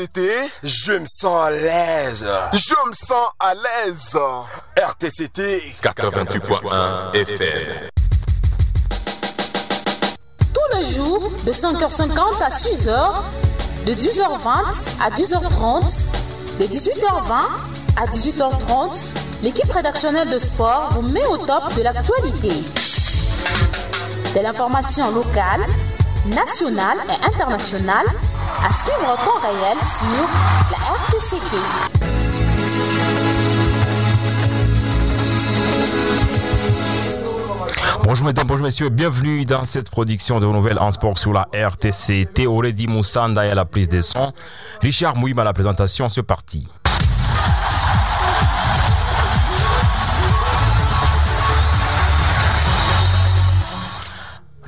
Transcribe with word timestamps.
RTCT, 0.00 0.50
Je 0.62 0.92
me 0.92 1.04
sens 1.04 1.44
à 1.46 1.50
l'aise. 1.50 2.26
je 2.54 2.88
me 2.88 2.92
sens 2.94 3.28
à 3.38 3.52
l'aise. 3.54 4.16
RTCT 4.76 5.74
88.1 5.82 7.14
FM. 7.14 7.88
Tous 10.54 10.78
les 10.78 10.84
jours, 10.94 11.30
de 11.44 11.52
5h50 11.52 12.42
à 12.42 12.48
6h, 12.48 13.12
de 13.84 13.92
10h20 13.92 14.48
à 15.02 15.10
10h30, 15.10 16.58
de 16.60 16.64
18h20 16.64 17.32
à 17.96 18.06
18h30, 18.06 19.42
l'équipe 19.42 19.70
rédactionnelle 19.70 20.28
de 20.30 20.38
sport 20.38 20.88
vous 20.92 21.02
met 21.02 21.26
au 21.26 21.36
top 21.36 21.74
de 21.76 21.82
l'actualité. 21.82 22.48
De 24.34 24.42
l'information 24.42 25.10
locale, 25.10 25.66
nationale 26.26 26.98
et 27.08 27.26
internationale 27.26 28.06
à 28.62 28.72
suivre 28.72 29.08
en 29.08 29.16
temps 29.16 29.40
réel 29.40 29.78
sur 29.80 30.28
la 30.70 30.76
RTCT. 30.94 31.56
Bonjour 38.04 38.26
mesdames, 38.26 38.46
bonjour 38.46 38.64
messieurs, 38.64 38.88
bienvenue 38.90 39.44
dans 39.44 39.64
cette 39.64 39.88
production 39.88 40.40
de 40.40 40.46
nouvelles 40.46 40.78
en 40.78 40.90
sport 40.90 41.16
sur 41.16 41.32
la 41.32 41.48
RTCT. 41.52 42.46
Auredi 42.46 42.86
Moussanda 42.86 43.42
à 43.42 43.54
la 43.54 43.64
prise 43.64 43.88
des 43.88 44.02
sons, 44.02 44.32
Richard 44.82 45.16
Mouim 45.16 45.38
à 45.38 45.44
la 45.44 45.52
présentation, 45.52 46.08
c'est 46.08 46.22
parti. 46.22 46.68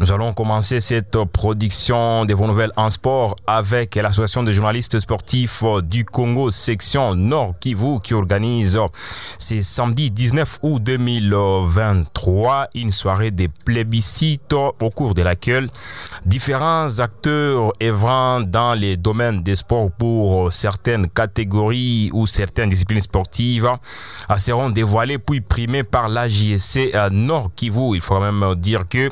Nous 0.02 0.10
allons 0.10 0.32
commencer 0.32 0.80
cette 0.80 1.16
production 1.32 2.24
de 2.24 2.34
vos 2.34 2.48
nouvelles 2.48 2.72
en 2.74 2.90
sport 2.90 3.36
avec 3.46 3.94
l'association 3.94 4.42
des 4.42 4.50
journalistes 4.50 4.98
sportifs 4.98 5.62
du 5.84 6.04
Congo, 6.04 6.50
section 6.50 7.14
Nord 7.14 7.54
Kivu, 7.60 8.00
qui 8.00 8.12
organise 8.12 8.80
ce 9.38 9.60
samedi 9.60 10.10
19 10.10 10.58
août 10.62 10.82
2023 10.82 12.70
une 12.74 12.90
soirée 12.90 13.30
de 13.30 13.46
plébiscite 13.64 14.52
au 14.52 14.90
cours 14.90 15.14
de 15.14 15.22
laquelle 15.22 15.68
différents 16.26 16.98
acteurs 16.98 17.72
œuvrant 17.80 18.40
dans 18.40 18.74
les 18.74 18.96
domaines 18.96 19.44
des 19.44 19.54
sports 19.54 19.92
pour 19.92 20.52
certaines 20.52 21.08
catégories 21.10 22.10
ou 22.12 22.26
certaines 22.26 22.70
disciplines 22.70 22.98
sportives 22.98 23.70
seront 24.36 24.70
dévoilés 24.70 25.18
puis 25.18 25.40
primés 25.40 25.84
par 25.84 26.08
la 26.08 26.26
JSC 26.26 26.90
Nord 27.12 27.52
Kivu. 27.54 27.94
Il 27.94 28.00
faut 28.00 28.18
même 28.18 28.56
dire 28.56 28.82
que 28.90 29.08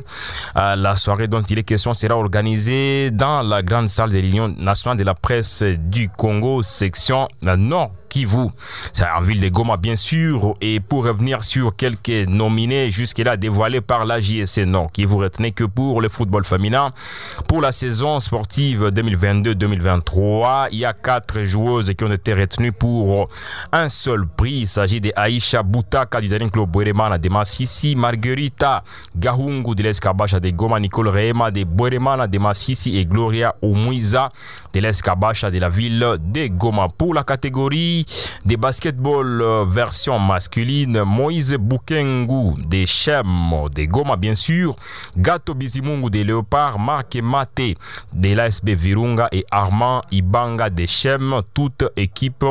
euh, 0.57 0.80
la 0.81 0.95
soirée 0.95 1.27
dont 1.27 1.41
il 1.43 1.59
est 1.59 1.63
question 1.63 1.93
sera 1.93 2.17
organisée 2.17 3.11
dans 3.11 3.41
la 3.41 3.61
grande 3.61 3.87
salle 3.87 4.11
de 4.11 4.17
l'Union 4.17 4.47
nationale 4.47 4.97
de 4.97 5.03
la 5.03 5.13
presse 5.13 5.63
du 5.63 6.09
Congo, 6.09 6.63
section 6.63 7.27
Nord 7.43 7.91
Kivu. 8.11 8.49
C'est 8.91 9.09
en 9.09 9.21
ville 9.21 9.39
de 9.39 9.47
Goma, 9.47 9.77
bien 9.77 9.95
sûr. 9.95 10.55
Et 10.59 10.81
pour 10.81 11.05
revenir 11.05 11.45
sur 11.45 11.73
quelques 11.73 12.27
nominés 12.27 12.91
jusque-là 12.91 13.37
dévoilés 13.37 13.79
par 13.79 14.03
la 14.03 14.19
JSC 14.19 14.65
Nord 14.65 14.91
Kivu, 14.91 15.15
retenez 15.15 15.53
que 15.53 15.63
pour 15.63 16.01
le 16.01 16.09
football 16.09 16.43
féminin, 16.43 16.91
pour 17.47 17.61
la 17.61 17.71
saison 17.71 18.19
sportive 18.19 18.89
2022-2023, 18.89 20.67
il 20.73 20.79
y 20.79 20.85
a 20.85 20.91
quatre 20.91 21.41
joueuses 21.43 21.93
qui 21.97 22.03
ont 22.03 22.11
été 22.11 22.33
retenues 22.33 22.73
pour 22.73 23.29
un 23.71 23.87
seul 23.87 24.27
prix. 24.27 24.59
Il 24.59 24.67
s'agit 24.67 24.99
de 24.99 25.13
Aisha 25.15 25.63
Boutaka 25.63 26.19
du 26.19 26.27
Daring 26.27 26.49
Club 26.49 26.69
de 26.71 27.29
Massissi, 27.29 27.95
Marguerita 27.95 28.83
Gahungu 29.15 29.73
de 29.73 29.83
l'Escabacha 29.83 30.41
de 30.41 30.49
Goma, 30.49 30.81
Nicole 30.81 31.07
Rehema 31.07 31.49
de 31.49 31.63
Bweremana 31.63 32.27
de 32.27 32.39
Massissi 32.39 32.97
et 32.97 33.05
Gloria 33.05 33.55
Omuiza 33.61 34.29
de 34.73 34.79
l'Escabacha 34.81 35.49
de 35.49 35.59
la 35.59 35.69
ville 35.69 36.17
de 36.19 36.47
Goma. 36.47 36.87
Pour 36.97 37.13
la 37.13 37.23
catégorie 37.23 38.00
des 38.45 38.57
basketball 38.57 39.41
euh, 39.41 39.65
version 39.65 40.19
masculine, 40.19 41.03
Moïse 41.03 41.55
Bukengu 41.59 42.53
des 42.65 42.85
Chem 42.85 43.25
de 43.73 43.85
Goma, 43.85 44.15
bien 44.15 44.33
sûr, 44.33 44.75
Gato 45.17 45.53
Bizimungu 45.53 46.09
des 46.09 46.23
Léopards, 46.23 46.79
Marc 46.79 47.15
Mate 47.17 47.75
de 48.13 48.33
l'ASB 48.35 48.69
Virunga 48.69 49.27
et 49.31 49.45
Armand 49.51 50.01
Ibanga 50.11 50.69
des 50.69 50.87
Chem, 50.87 51.41
toute 51.53 51.83
équipe 51.95 52.45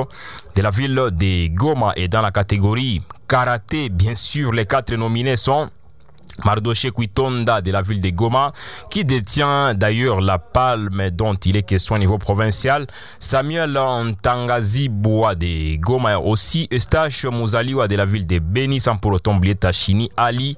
de 0.57 0.63
la 0.63 0.71
ville 0.71 0.95
de 1.13 1.49
Goma. 1.55 1.93
Et 1.97 2.09
dans 2.09 2.23
la 2.23 2.31
catégorie 2.31 3.03
karaté, 3.29 3.89
bien 3.89 4.15
sûr, 4.15 4.53
les 4.53 4.67
quatre 4.67 4.95
nominés 4.95 5.37
sont 5.37 5.69
Mardoché 6.45 6.91
Kwitonda 6.91 7.61
de 7.61 7.71
la 7.71 7.83
ville 7.83 8.01
de 8.01 8.11
Goma, 8.11 8.53
qui 8.91 9.05
détient 9.05 9.75
d'ailleurs 9.75 10.21
la 10.21 10.39
palme 10.39 11.11
dont 11.11 11.35
il 11.35 11.57
est 11.57 11.63
question 11.63 11.95
au 11.95 11.99
niveau 11.99 12.19
provincial. 12.19 12.87
Samuel 13.19 13.79
Ntangazi 14.05 14.89
Boa 14.89 15.35
de 15.35 15.77
Goma 15.77 16.19
aussi. 16.19 16.69
Eustache 16.73 17.25
Mouzaliwa 17.27 17.89
de 17.89 17.97
la 17.97 18.05
ville 18.07 18.27
de 18.27 18.39
Beni, 18.39 18.79
oublier 19.27 19.55
Tachini 19.55 20.11
Ali 20.17 20.57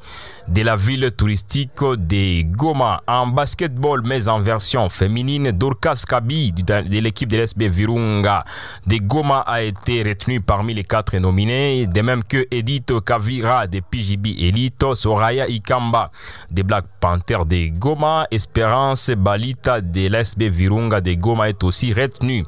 de 0.48 0.62
la 0.62 0.76
ville 0.76 1.10
touristique 1.12 1.81
de 1.81 2.42
Goma. 2.42 3.03
En 3.06 3.26
basketball, 3.26 4.03
mais 4.04 4.28
en 4.28 4.41
version 4.41 4.88
féminine, 4.88 5.53
Dorcas 5.53 6.04
Kabi 6.09 6.53
de 6.53 6.98
l'équipe 7.00 7.28
de 7.28 7.38
l'SB 7.38 7.62
Virunga 7.69 8.44
de 8.87 8.97
Goma 8.97 9.41
a 9.47 9.62
été 9.62 10.03
retenu 10.03 10.41
parmi 10.41 10.75
les 10.75 10.84
quatre 10.84 11.16
nominés, 11.19 11.87
de 11.87 12.00
même 12.00 12.22
que 12.25 12.47
Edith 12.50 12.92
Kavira 13.04 13.66
de 13.66 13.81
PJB 13.81 14.26
Elite, 14.38 14.94
Soraya 14.94 15.48
Ikamba 15.72 16.10
des 16.50 16.62
Black 16.62 16.84
Panthers 17.00 17.47
de 17.47 17.69
Goma, 17.78 18.27
Espérance 18.31 19.10
Balita 19.10 19.81
de 19.81 20.09
l'SB 20.09 20.43
Virunga 20.49 21.00
de 21.00 21.15
Goma 21.15 21.49
est 21.49 21.65
aussi 21.65 21.93
retenu. 21.93 22.43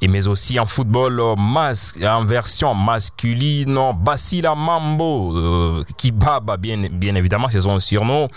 Et 0.00 0.08
mais 0.08 0.28
aussi 0.28 0.60
en 0.60 0.66
football 0.66 1.20
mas 1.38 1.94
en 2.04 2.24
version 2.24 2.74
masculine, 2.74 3.78
Basila 3.98 4.54
Mambo, 4.54 5.36
euh, 5.36 5.84
Kibaba 5.96 6.56
bien, 6.56 6.88
bien 6.92 7.14
évidemment, 7.14 7.48
c'est 7.50 7.60
son 7.60 7.80
surnom. 7.80 8.28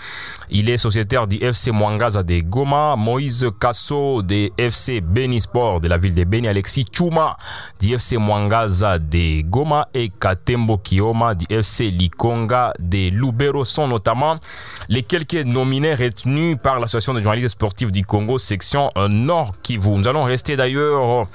Il 0.50 0.68
est 0.70 0.76
sociétaire 0.78 1.26
du 1.26 1.36
FC 1.36 1.70
Mwangaza 1.70 2.22
de 2.22 2.40
Goma, 2.40 2.96
Moïse 2.96 3.46
Kasso 3.60 4.22
de 4.22 4.50
FC 4.58 5.00
Beni 5.00 5.40
Sport 5.40 5.80
de 5.80 5.88
la 5.88 5.98
ville 5.98 6.14
de 6.14 6.24
Beni, 6.24 6.48
Alexis 6.48 6.86
Chuma 6.90 7.36
du 7.80 7.94
FC 7.94 8.16
Mwangaza 8.16 8.98
de 8.98 9.42
Goma 9.42 9.88
et 9.94 10.08
Katembo 10.08 10.78
Kioma 10.78 11.34
du 11.34 11.44
FC 11.54 11.90
Likonga 11.90 12.72
de 12.78 13.10
Lubero 13.10 13.64
sont 13.64 13.86
notamment 13.86 14.21
les 14.88 15.02
quelques 15.02 15.34
nominés 15.34 15.94
retenus 15.94 16.56
par 16.62 16.80
l'association 16.80 17.14
des 17.14 17.22
journalistes 17.22 17.50
sportifs 17.50 17.92
du 17.92 18.04
Congo, 18.04 18.38
section 18.38 18.90
Nord 19.08 19.52
Kivu. 19.62 19.90
Nous 19.90 20.08
allons 20.08 20.24
rester 20.24 20.56
d'ailleurs 20.56 21.26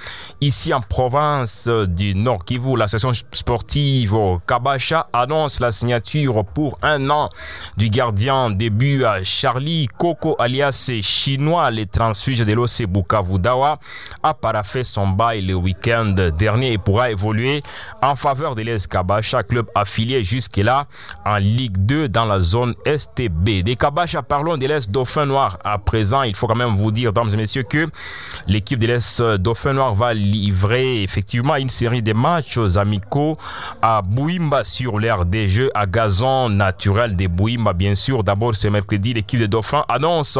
ici 0.41 0.73
en 0.73 0.81
province 0.81 1.67
du 1.67 2.13
Nord 2.15 2.45
Kivu. 2.45 2.77
L'association 2.77 3.11
sportive 3.31 4.15
Kabasha 4.47 5.07
annonce 5.13 5.59
la 5.59 5.71
signature 5.71 6.45
pour 6.45 6.77
un 6.81 7.09
an 7.09 7.29
du 7.77 7.89
gardien 7.89 8.51
début 8.51 9.03
à 9.03 9.23
Charlie 9.23 9.87
Coco 9.87 10.35
alias 10.39 10.91
chinois, 11.01 11.71
les 11.71 11.87
transfuges 11.87 12.45
de 12.45 12.53
l'OC 12.53 12.85
Bukavu 12.87 13.39
Dawa, 13.39 13.79
a 14.21 14.33
paraffé 14.33 14.83
son 14.83 15.07
bail 15.07 15.41
le 15.41 15.55
week-end 15.55 16.13
dernier 16.37 16.73
et 16.73 16.77
pourra 16.77 17.09
évoluer 17.09 17.61
en 18.01 18.15
faveur 18.15 18.55
de 18.55 18.61
l'ES 18.61 18.87
Kabasha, 18.89 19.43
club 19.43 19.67
affilié 19.73 20.23
jusque-là 20.23 20.85
en 21.25 21.37
Ligue 21.37 21.77
2 21.77 22.09
dans 22.09 22.25
la 22.25 22.39
zone 22.39 22.73
STB. 22.85 23.63
Des 23.63 23.75
Kabasha, 23.75 24.21
parlons 24.21 24.57
de 24.57 24.67
l'Est 24.67 24.91
Dauphin 24.91 25.25
Noir. 25.25 25.57
À 25.63 25.77
présent, 25.77 26.23
il 26.23 26.35
faut 26.35 26.47
quand 26.47 26.55
même 26.55 26.75
vous 26.75 26.91
dire, 26.91 27.13
dames 27.13 27.29
et 27.33 27.37
messieurs, 27.37 27.63
que 27.63 27.85
l'équipe 28.47 28.79
de 28.79 28.87
l'Est 28.87 29.21
Dauphin 29.21 29.73
Noir 29.73 29.95
va 29.95 30.13
livrer 30.31 31.03
effectivement 31.03 31.55
une 31.55 31.69
série 31.69 32.01
de 32.01 32.13
matchs 32.13 32.59
amicaux 32.75 33.37
à 33.81 34.01
Bouimba 34.01 34.63
sur 34.63 34.99
l'aire 34.99 35.25
des 35.25 35.47
jeux 35.47 35.71
à 35.73 35.85
gazon 35.85 36.49
naturel 36.49 37.15
de 37.15 37.27
Bouimba, 37.27 37.73
bien 37.73 37.95
sûr. 37.95 38.23
D'abord, 38.23 38.55
ce 38.55 38.67
mercredi, 38.67 39.13
l'équipe 39.13 39.39
de 39.39 39.45
Dauphin 39.45 39.83
annonce 39.87 40.37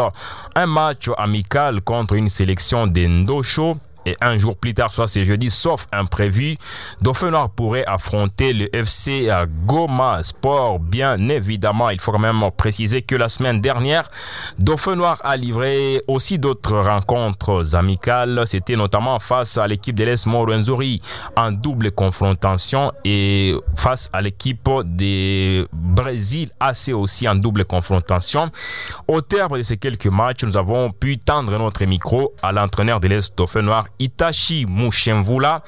un 0.56 0.66
match 0.66 1.10
amical 1.18 1.82
contre 1.82 2.16
une 2.16 2.30
sélection 2.30 2.88
d'Endosho 2.88 3.78
et 4.08 4.16
un 4.22 4.38
jour 4.38 4.56
plus 4.56 4.74
tard, 4.74 4.92
soit 4.92 5.08
c'est 5.08 5.26
jeudi, 5.26 5.50
sauf 5.50 5.86
imprévu, 5.92 6.58
Dauphin 7.02 7.32
Noir 7.32 7.50
pourrait 7.50 7.84
affronter 7.86 8.54
le 8.54 8.74
FC 8.74 9.30
à 9.30 9.46
Goma 9.46 10.24
Sport. 10.24 10.80
Bien 10.80 11.18
évidemment, 11.30 11.90
il 11.90 12.00
faut 12.00 12.14
quand 12.14 12.20
même 12.20 12.42
préciser 12.56 13.02
que 13.02 13.16
la 13.16 13.28
semaine 13.28 13.60
dernière, 13.60 14.10
Dauphin 14.58 14.96
Noir 14.96 15.20
a 15.24 15.36
livré 15.36 16.02
aussi 16.08 16.40
d'autres 16.40 16.78
rencontres 16.78 17.76
amicales. 17.76 18.44
C'était 18.46 18.78
notamment 18.78 19.20
face 19.20 19.58
à 19.58 19.68
l'équipe 19.68 19.96
de 19.96 20.06
l'Est 20.06 20.26
Morenzori 20.26 21.02
en 21.36 21.52
double 21.52 21.92
confrontation 21.92 22.94
et 23.04 23.56
face 23.76 24.10
à 24.14 24.22
l'équipe 24.22 24.70
de 24.86 25.68
Brésil 25.74 26.50
AC 26.62 26.94
aussi 26.94 27.28
en 27.28 27.36
double 27.36 27.66
confrontation. 27.66 28.50
Au 29.08 29.20
terme 29.20 29.58
de 29.58 29.64
ces 29.64 29.76
quelques 29.76 30.08
matchs, 30.08 30.44
nous 30.46 30.56
avons 30.56 30.92
pu 30.92 31.18
tendre 31.18 31.58
notre 31.58 31.84
micro 31.86 32.34
à 32.42 32.54
l'entraîneur 32.54 33.02
de 33.02 33.10
l'Est 33.10 33.38
Dauphin 33.38 33.64
Noir 33.64 33.88
Itachi 34.00 34.66
Mushemvula 34.68 35.64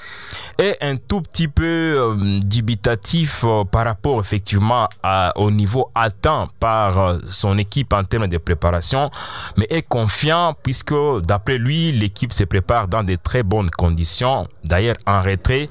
est 0.58 0.78
un 0.82 0.98
tout 0.98 1.22
petit 1.22 1.48
peu 1.48 1.64
euh, 1.64 2.40
dubitatif 2.42 3.44
euh, 3.44 3.64
par 3.64 3.86
rapport 3.86 4.20
effectivement 4.20 4.88
au 5.36 5.52
niveau 5.52 5.90
atteint 5.96 6.48
par 6.60 7.00
euh, 7.00 7.18
son 7.26 7.58
équipe 7.58 7.94
en 7.94 8.04
termes 8.04 8.28
de 8.28 8.38
préparation, 8.38 9.10
mais 9.58 9.68
est 9.70 9.82
confiant 9.82 10.56
puisque 10.62 10.94
d'après 11.24 11.58
lui, 11.58 11.92
l'équipe 11.92 12.34
se 12.34 12.44
prépare 12.44 12.88
dans 12.88 13.04
de 13.04 13.16
très 13.16 13.44
bonnes 13.44 13.72
conditions. 13.72 14.48
D'ailleurs, 14.64 14.96
en 15.06 15.22
retrait 15.22 15.70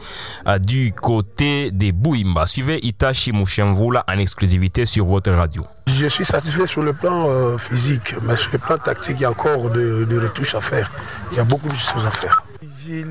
du 0.60 0.93
côté 0.93 1.70
des 1.70 1.93
Bouimba. 1.93 2.46
Suivez 2.46 2.81
Itachi 2.84 3.32
Mushemvula 3.32 4.05
en 4.08 4.19
exclusivité 4.19 4.87
sur 4.87 5.06
votre 5.06 5.31
radio. 5.31 5.66
Je 5.87 6.06
suis 6.06 6.25
satisfait 6.25 6.66
sur 6.66 6.82
le 6.82 6.93
plan 6.93 7.56
physique, 7.58 8.14
mais 8.22 8.37
sur 8.37 8.52
le 8.52 8.58
plan 8.58 8.78
tactique, 8.78 9.16
il 9.19 9.22
y 9.22 9.25
a 9.25 9.31
encore 9.31 9.70
de, 9.70 10.05
de 10.05 10.20
retouches 10.20 10.55
à 10.55 10.60
faire. 10.60 10.90
Il 11.32 11.37
y 11.37 11.40
a 11.40 11.44
beaucoup 11.44 11.69
de 11.69 11.75
choses 11.75 12.06
à 12.06 12.10
faire. 12.10 12.43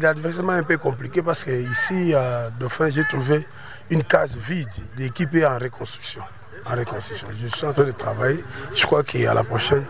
L'adversaire 0.02 0.44
est 0.44 0.60
un 0.60 0.64
peu 0.64 0.78
compliqué 0.78 1.22
parce 1.22 1.46
que 1.46 1.52
ici 1.52 2.14
à 2.14 2.50
Dauphin, 2.60 2.90
j'ai 2.90 3.06
trouvé 3.06 3.48
une 3.90 4.04
case 4.04 4.38
vide. 4.38 4.68
L'équipe 4.98 5.34
est 5.36 5.46
en 5.46 5.58
reconstruction. 5.58 6.22
En 6.66 6.76
reconstruction. 6.76 7.28
Je 7.40 7.48
suis 7.48 7.66
en 7.66 7.72
train 7.72 7.86
de 7.86 7.92
travailler. 7.92 8.44
Je 8.76 8.86
crois 8.86 9.04
qu'à 9.04 9.34
la 9.34 9.46
prochaine, 9.46 9.86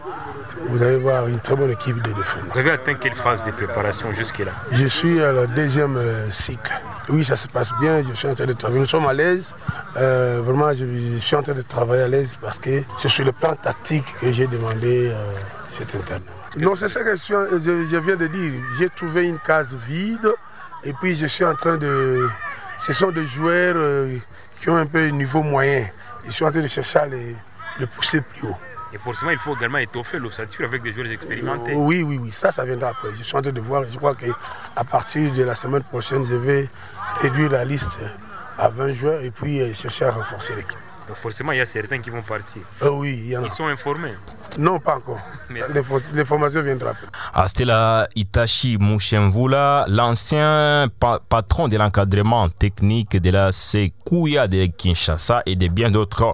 vous 0.70 0.84
allez 0.84 0.98
voir 0.98 1.28
une 1.28 1.40
très 1.40 1.56
bonne 1.56 1.72
équipe 1.72 2.00
de 2.04 2.12
Dauphin. 2.12 2.42
Vous 2.54 2.60
avez 2.60 2.72
atteint 2.72 2.94
quelle 2.94 3.16
phase 3.16 3.44
de 3.44 3.52
préparation 3.52 4.14
jusque-là? 4.14 4.52
Je 4.72 4.86
suis 4.86 5.20
à 5.24 5.32
le 5.32 5.48
deuxième 5.48 5.98
euh, 5.98 6.30
cycle. 6.30 6.74
Oui, 7.10 7.26
ça 7.26 7.36
se 7.36 7.48
passe 7.48 7.72
bien. 7.80 8.04
Je 8.08 8.14
suis 8.14 8.28
en 8.28 8.36
train 8.36 8.46
de 8.46 8.54
travailler. 8.54 8.82
Nous 8.82 8.86
sommes 8.86 9.08
à 9.08 9.14
l'aise. 9.14 9.56
Euh, 9.96 10.42
vraiment, 10.44 10.72
je, 10.72 10.86
je, 10.86 11.18
suis 11.18 11.36
en 11.36 11.42
train 11.42 11.54
de 11.54 11.62
travailler 11.64 12.04
à 12.04 12.08
l'aise 12.08 12.38
parce 12.40 12.60
que 12.60 12.84
c'est 12.98 13.08
sur 13.08 13.26
le 13.26 13.32
plan 13.32 13.56
tactique 13.56 14.06
que 14.22 14.32
j'ai 14.32 14.46
demandé 14.46 15.10
euh, 15.10 15.34
cet 15.66 15.96
interne. 15.96 16.22
Non, 16.58 16.76
c'est 16.76 16.90
ça 16.90 17.04
que 17.04 17.16
je, 17.16 17.22
suis, 17.22 17.34
je, 17.34 17.86
je, 17.86 17.98
viens 17.98 18.16
de 18.16 18.28
dire. 18.28 18.54
J'ai 18.78 18.90
trouvé 18.90 19.28
une 19.28 19.40
case 19.40 19.76
vide 19.76 20.34
et 20.84 20.94
puis 20.94 21.16
je 21.16 21.28
suis 21.28 21.46
en 21.46 21.56
train 21.56 21.78
de. 21.78 22.28
Ce 22.78 22.94
sont 22.94 23.12
des 23.12 23.26
joueurs 23.26 23.76
euh, 23.78 24.16
qui 24.60 24.70
ont 24.70 24.76
un 24.76 24.86
peu 24.86 25.00
un 25.00 25.12
niveau 25.12 25.42
moyen. 25.42 25.86
Je 26.26 26.32
suis 26.32 26.46
en 26.46 26.52
train 26.52 26.62
de 26.62 26.68
chercher 26.68 27.00
à 27.00 27.08
les, 27.08 27.36
les 27.80 27.88
pousser 27.88 28.22
plus 28.22 28.48
haut. 28.48 28.56
Et 28.94 28.98
forcément, 28.98 29.32
il 29.32 29.38
faut 29.38 29.56
également 29.56 29.80
étoffer 29.80 30.18
l'ossature 30.18 30.66
avec 30.66 30.82
des 30.82 30.92
joueurs 30.92 31.12
expérimentés. 31.12 31.74
Oui, 31.76 32.04
oui, 32.04 32.20
oui, 32.22 32.32
ça, 32.32 32.52
ça 32.52 32.66
viendra 32.66 32.90
après. 32.90 33.10
Je 33.16 33.24
suis 33.24 33.36
en 33.36 33.42
train 33.42 33.52
de 33.52 33.62
voir. 33.62 33.84
Je 33.84 33.98
crois 33.98 34.16
qu'à 34.16 34.84
partir 34.90 35.32
de 35.32 35.44
la 35.44 35.56
semaine 35.56 35.84
prochaine, 35.84 36.24
je 36.24 36.36
vais 36.36 36.70
réduire 37.22 37.52
la 37.52 37.66
liste 37.66 38.00
à 38.58 38.70
20 38.70 38.94
joueurs 38.94 39.22
et 39.22 39.32
puis 39.32 39.62
euh, 39.62 39.74
chercher 39.74 40.06
à 40.06 40.12
renforcer 40.12 40.56
l'équipe. 40.56 40.80
Donc 41.08 41.18
forcément, 41.18 41.52
il 41.52 41.58
y 41.58 41.62
a 41.62 41.66
certains 41.66 42.00
qui 42.00 42.10
vont 42.10 42.22
partir. 42.22 42.62
Euh, 42.82 42.90
oui, 42.90 43.20
il 43.24 43.30
y 43.30 43.38
en 43.38 43.44
a. 43.44 43.46
Ils 43.46 43.52
sont 43.52 43.68
informés 43.68 44.16
Non, 44.58 44.80
pas 44.80 44.98
encore. 44.98 45.20
L'information 46.14 46.62
viendra 46.62 46.90
après. 46.92 47.08
Ah, 47.34 47.46
C'était 47.48 47.66
là 47.66 48.08
Itachi 48.16 48.78
Mushemvula, 48.80 49.86
l'ancien 49.88 50.88
pa 51.00 51.20
patron 51.30 51.68
de 51.68 51.78
l'encadrement 51.78 52.50
technique 52.50 53.16
de 53.18 53.30
la 53.30 53.52
Sekouya 53.52 54.48
de 54.48 54.66
Kinshasa 54.66 55.44
et 55.46 55.56
de 55.56 55.68
bien 55.68 55.92
d'autres 55.92 56.32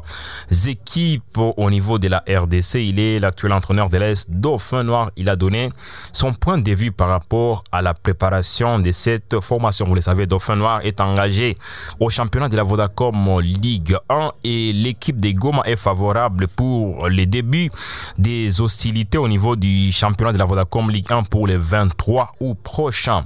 équipes 0.68 1.38
au 1.38 1.70
niveau 1.70 2.00
de 2.00 2.08
la 2.08 2.24
RDC. 2.28 2.76
Il 2.76 3.00
est 3.00 3.20
l'actuel 3.20 3.54
entraîneur 3.54 3.90
de 3.90 3.98
l'Est 3.98 4.30
Dauphin 4.32 4.84
Noir. 4.84 5.12
Il 5.16 5.30
a 5.30 5.36
donné 5.36 5.70
son 6.12 6.34
point 6.34 6.58
de 6.58 6.72
vue 6.72 6.92
par 6.92 7.10
rapport 7.10 7.64
à 7.72 7.82
la 7.82 7.94
préparation 7.94 8.80
de 8.80 8.92
cette 8.92 9.40
formation. 9.42 9.86
Vous 9.86 9.96
le 9.96 10.02
savez, 10.02 10.26
Dauphin 10.28 10.56
Noir 10.56 10.80
est 10.84 11.02
engagé 11.02 11.56
au 12.00 12.10
championnat 12.10 12.50
de 12.50 12.56
la 12.58 12.64
Vodacom 12.64 13.40
Ligue 13.42 13.98
1 14.10 14.32
et 14.44 14.74
l'équipe 14.74 15.20
des 15.20 15.34
Goma 15.34 15.62
est 15.66 15.76
favorable 15.76 16.48
pour 16.48 17.08
les 17.10 17.26
débuts 17.26 17.70
des 18.18 18.62
hostilités 18.62 19.18
au 19.18 19.28
niveau 19.28 19.56
du 19.56 19.92
championnat 19.92 20.34
de 20.34 20.38
la 20.38 20.46
Vodacom 20.46 20.90
Ligue 20.90 21.12
1 21.12 21.24
pour 21.24 21.48
les 21.48 21.58
23 21.58 22.36
août 22.40 22.58
prochains. 22.64 23.26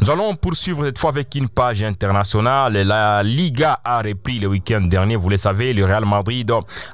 Nous 0.00 0.10
allons 0.10 0.34
poursuivre 0.34 0.84
cette 0.84 0.98
fois 0.98 1.10
avec 1.10 1.34
une 1.34 1.48
page 1.48 1.82
internationale. 1.82 2.72
La 2.72 3.22
Liga 3.22 3.78
a 3.84 4.00
repris 4.00 4.38
le 4.38 4.48
week-end 4.48 4.80
dernier. 4.80 5.16
Vous 5.16 5.28
le 5.28 5.36
savez, 5.36 5.72
le 5.72 5.84
Real 5.84 6.04
Madrid 6.04 6.50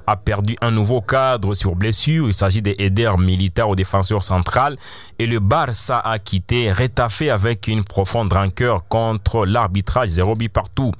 a 0.06 0.16
perdu 0.16 0.56
un 0.60 0.70
nouveau 0.70 1.00
cadre 1.00 1.54
sur 1.54 1.74
blessure. 1.74 2.28
Il 2.28 2.34
s'agit 2.34 2.60
d'Eder 2.60 3.12
militaire 3.18 3.68
au 3.68 3.76
défenseur 3.76 4.24
central. 4.24 4.76
Et 5.18 5.26
le 5.26 5.40
Barça 5.40 5.98
a 5.98 6.18
quitté 6.18 6.72
Retafe 6.72 7.22
avec 7.22 7.66
une 7.68 7.84
profonde 7.84 8.32
rancœur 8.32 8.86
contre 8.88 9.46
l'arbitrage 9.46 10.08
zéro 10.08 10.34
but 10.34 10.52
partout. 10.52 10.92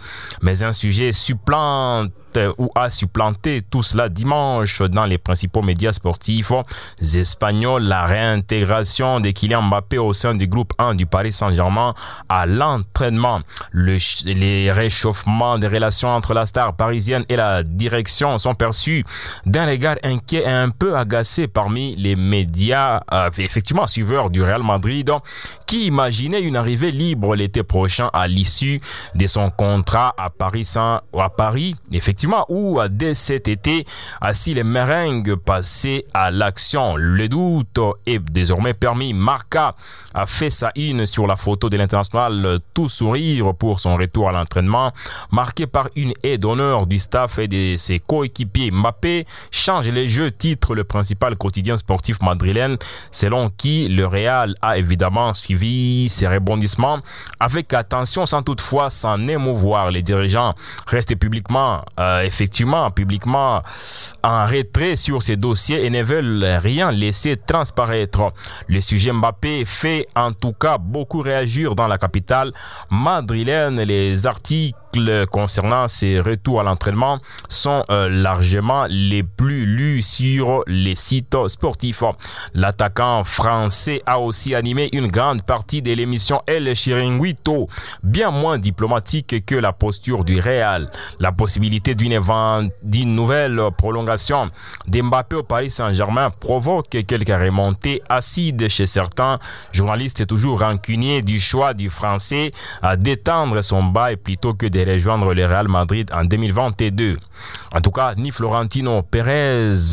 Mais 0.43 0.63
un 0.63 0.73
sujet 0.73 1.13
supplante 1.13 2.11
ou 2.59 2.71
a 2.75 2.91
supplanté 2.91 3.63
tout 3.63 3.83
cela 3.83 4.09
dimanche 4.09 4.83
dans 4.83 5.05
les 5.05 5.19
principaux 5.19 5.63
médias 5.63 5.93
sportifs 5.93 6.53
espagnols, 7.01 7.83
la 7.83 8.05
réintégration 8.05 9.21
de 9.21 9.31
Kylian 9.31 9.63
Mbappé 9.63 9.99
au 9.99 10.13
sein 10.13 10.35
du 10.35 10.47
groupe 10.47 10.73
1 10.79 10.95
du 10.95 11.07
Paris 11.07 11.33
Saint-Germain 11.33 11.95
à 12.29 12.47
l'entraînement, 12.47 13.41
le, 13.73 13.97
les 14.27 14.71
réchauffements 14.71 15.59
des 15.59 15.69
relations 15.69 16.09
entre 16.09 16.35
la 16.35 16.47
star 16.47 16.77
parisienne 16.77 17.25
et 17.29 17.37
la 17.37 17.63
direction 17.63 18.39
sont 18.39 18.55
perçus 18.55 19.05
d'un 19.47 19.67
regard 19.67 19.97
inquiet 20.05 20.43
et 20.43 20.49
un 20.49 20.71
peu 20.71 20.97
agacé 20.97 21.49
parmi 21.49 21.97
les 21.97 22.17
médias, 22.17 23.03
euh, 23.13 23.31
effectivement 23.39 23.87
suiveurs 23.87 24.31
du 24.31 24.43
Real 24.43 24.63
Madrid, 24.63 25.11
qui 25.67 25.87
imaginaient 25.87 26.41
une 26.41 26.57
arrivée 26.57 26.91
libre 26.91 27.35
l'été 27.35 27.63
prochain 27.63 28.11
à 28.13 28.27
l'issue 28.27 28.81
de 29.15 29.27
son 29.27 29.51
contrat 29.51 30.15
à 30.17 30.31
Paris, 30.31 30.65
Saint, 30.65 31.01
à 31.17 31.29
Paris 31.29 31.75
effectivement 31.93 32.18
où 32.49 32.81
dès 32.91 33.15
cet 33.15 33.49
été, 33.49 33.87
si 34.33 34.55
les 34.55 34.65
meringues 34.65 35.35
passaient 35.35 36.05
à 36.15 36.31
l'action, 36.31 36.97
le 36.97 37.29
doute 37.29 37.79
est 38.07 38.19
désormais 38.19 38.75
permis. 38.75 39.13
Marca 39.13 39.75
a 40.15 40.27
fait 40.27 40.51
sa 40.51 40.71
une 40.77 41.07
sur 41.07 41.27
la 41.27 41.37
photo 41.37 41.69
de 41.69 41.77
l'international 41.77 42.61
tout 42.75 42.89
sourire 42.89 43.55
pour 43.55 43.81
son 43.81 43.97
retour 43.97 44.29
à 44.29 44.33
l'entraînement, 44.33 44.93
marqué 45.31 45.67
par 45.67 45.89
une 45.97 46.13
aide 46.23 46.43
d'honneur 46.43 46.87
du 46.87 46.99
staff 46.99 47.39
et 47.39 47.49
de 47.49 47.77
ses 47.77 47.99
coéquipiers. 47.99 48.71
Mbappé 48.71 49.27
change 49.51 49.89
les 49.89 50.09
jeux, 50.09 50.31
titre 50.31 50.75
le 50.75 50.85
principal 50.85 51.37
quotidien 51.37 51.77
sportif 51.77 52.21
madrilène, 52.23 52.77
selon 53.11 53.51
qui 53.51 53.89
le 53.89 54.07
Real 54.07 54.55
a 54.63 54.79
évidemment 54.79 55.35
suivi 55.35 56.09
ses 56.09 56.27
rebondissements 56.27 56.99
avec 57.41 57.73
attention 57.75 58.27
sans 58.27 58.43
toutefois 58.43 58.91
s'en 58.91 59.27
émouvoir. 59.29 59.91
Les 59.91 60.03
dirigeants 60.03 60.55
restent 60.87 61.17
publiquement 61.17 61.85
euh, 62.09 62.23
effectivement 62.23 62.91
publiquement 62.91 63.63
en 64.23 64.47
retrait 64.47 64.97
sur 64.97 65.23
ces 65.23 65.37
dossiers 65.37 65.85
et 65.85 65.91
ne 65.91 66.03
veulent 66.03 66.45
rien 66.63 66.91
laisser 66.91 67.37
transparaître. 67.37 68.33
Le 68.67 68.81
sujet 68.81 69.13
Mbappé 69.13 69.65
fait 69.65 70.07
en 70.17 70.33
tout 70.33 70.53
cas 70.53 70.79
beaucoup 70.79 71.21
réagir 71.21 71.75
dans 71.75 71.87
la 71.87 71.99
capitale 71.99 72.53
madrilène. 72.91 73.81
Les 73.83 74.27
articles 74.27 74.79
concernant 75.31 75.89
ses 75.89 76.21
retours 76.21 76.61
à 76.61 76.65
l'entraînement 76.65 77.19
sont 77.49 77.85
euh, 77.91 78.09
largement 78.09 78.87
les 78.89 79.23
plus 79.23 79.67
lus 79.67 80.03
sur 80.03 80.63
les 80.67 80.95
sites 80.95 81.37
sportifs. 81.47 82.03
L'attaquant 82.55 83.25
français 83.25 84.03
a 84.07 84.21
aussi 84.21 84.55
animé 84.55 84.89
une 84.93 85.09
grande 85.09 85.43
partie 85.43 85.83
de 85.83 85.93
l'émission 85.93 86.43
El 86.47 86.75
Chiringuito, 86.75 87.69
bien 88.03 88.31
moins 88.31 88.59
diplomatique 88.59 89.45
que 89.45 89.55
la 89.55 89.73
posture 89.73 90.25
du 90.25 90.41
Real. 90.41 90.91
La 91.19 91.33
possibilité 91.33 91.95
d'une 91.95 93.15
nouvelle 93.15 93.61
prolongation 93.77 94.47
d'Mbappé 94.87 95.37
au 95.37 95.43
Paris 95.43 95.71
Saint-Germain 95.71 96.31
provoque 96.31 96.89
quelques 97.07 97.29
remontées 97.29 98.03
acides 98.09 98.69
chez 98.69 98.87
certains 98.87 99.39
journalistes 99.73 100.27
toujours 100.27 100.61
rancuniers 100.61 101.23
du 101.23 101.39
choix 101.39 101.75
du 101.75 101.91
français 101.91 102.51
à 102.83 102.97
d'étendre 102.97 103.63
son 103.63 103.83
bail 103.83 104.17
plutôt 104.17 104.55
que 104.55 104.67
de 104.67 104.81
rejoindre 104.93 105.35
le 105.35 105.45
Real 105.45 105.69
Madrid 105.69 106.11
en 106.13 106.25
2022. 106.25 107.17
En 107.73 107.81
tout 107.81 107.91
cas, 107.91 108.15
ni 108.17 108.31
Florentino 108.31 109.03
Pérez 109.03 109.75